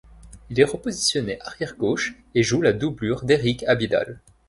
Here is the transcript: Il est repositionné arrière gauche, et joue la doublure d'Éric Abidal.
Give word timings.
Il 0.49 0.59
est 0.59 0.63
repositionné 0.65 1.39
arrière 1.41 1.75
gauche, 1.77 2.15
et 2.33 2.41
joue 2.41 2.61
la 2.63 2.73
doublure 2.73 3.23
d'Éric 3.23 3.63
Abidal. 3.67 4.19